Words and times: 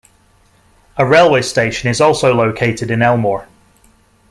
A 0.97 1.05
railway 1.05 1.43
station 1.43 1.87
is 1.87 2.01
also 2.01 2.33
located 2.33 2.89
in 2.89 3.03
Elmore. 3.03 3.47